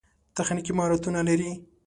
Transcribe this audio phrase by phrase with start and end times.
[0.35, 1.51] تخنیکي مهارتونه لري.